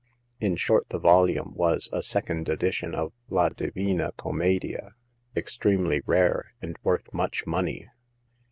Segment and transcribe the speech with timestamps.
[0.39, 4.95] In short, the volume was a second edition of La Divina Commedia,"
[5.37, 7.87] extremely rare, and worth much money.